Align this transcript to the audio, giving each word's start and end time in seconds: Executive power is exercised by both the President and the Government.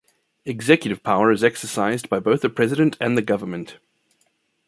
Executive 0.45 1.03
power 1.03 1.31
is 1.31 1.43
exercised 1.43 2.09
by 2.09 2.19
both 2.19 2.41
the 2.41 2.49
President 2.49 2.97
and 2.99 3.15
the 3.15 3.21
Government. 3.21 3.77